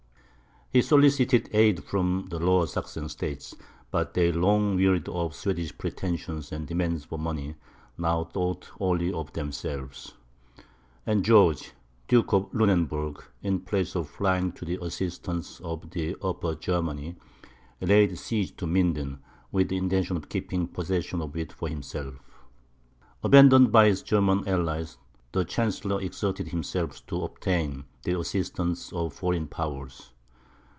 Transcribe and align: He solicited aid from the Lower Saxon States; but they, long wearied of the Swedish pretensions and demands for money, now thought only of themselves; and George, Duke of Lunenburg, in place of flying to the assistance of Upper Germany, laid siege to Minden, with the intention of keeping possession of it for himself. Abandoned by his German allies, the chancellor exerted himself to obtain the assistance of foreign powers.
He 0.73 0.81
solicited 0.81 1.49
aid 1.51 1.83
from 1.83 2.27
the 2.29 2.39
Lower 2.39 2.65
Saxon 2.65 3.09
States; 3.09 3.53
but 3.91 4.13
they, 4.13 4.31
long 4.31 4.77
wearied 4.77 5.09
of 5.09 5.31
the 5.31 5.37
Swedish 5.37 5.77
pretensions 5.77 6.53
and 6.53 6.65
demands 6.65 7.03
for 7.03 7.19
money, 7.19 7.55
now 7.97 8.23
thought 8.23 8.69
only 8.79 9.11
of 9.11 9.33
themselves; 9.33 10.13
and 11.05 11.25
George, 11.25 11.73
Duke 12.07 12.31
of 12.31 12.47
Lunenburg, 12.53 13.21
in 13.43 13.59
place 13.59 13.97
of 13.97 14.07
flying 14.07 14.53
to 14.53 14.63
the 14.63 14.81
assistance 14.81 15.59
of 15.59 15.85
Upper 16.23 16.55
Germany, 16.55 17.17
laid 17.81 18.17
siege 18.17 18.55
to 18.55 18.65
Minden, 18.65 19.19
with 19.51 19.67
the 19.67 19.75
intention 19.77 20.15
of 20.15 20.29
keeping 20.29 20.67
possession 20.67 21.19
of 21.21 21.35
it 21.35 21.51
for 21.51 21.67
himself. 21.67 22.15
Abandoned 23.25 23.73
by 23.73 23.87
his 23.87 24.01
German 24.03 24.47
allies, 24.47 24.95
the 25.33 25.43
chancellor 25.43 25.99
exerted 25.99 26.47
himself 26.47 27.05
to 27.07 27.23
obtain 27.25 27.83
the 28.03 28.17
assistance 28.17 28.93
of 28.93 29.11
foreign 29.11 29.47
powers. 29.47 30.11